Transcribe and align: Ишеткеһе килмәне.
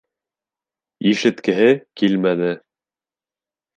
Ишеткеһе 1.11 1.69
килмәне. 2.03 2.51